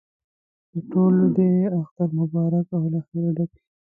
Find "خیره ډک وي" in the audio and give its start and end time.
3.07-3.63